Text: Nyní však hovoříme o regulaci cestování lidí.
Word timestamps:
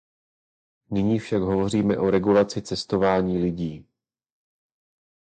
Nyní 0.91 1.19
však 1.19 1.41
hovoříme 1.41 1.97
o 1.97 2.09
regulaci 2.09 2.61
cestování 2.61 3.37
lidí. 3.37 3.85